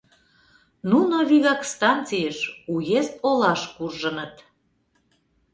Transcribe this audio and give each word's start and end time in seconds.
Нуно 0.89 1.15
вигак 1.29 1.61
станцийыш, 1.73 2.39
уезд 2.73 3.13
олаш 3.29 3.61
куржыныт. 3.75 4.35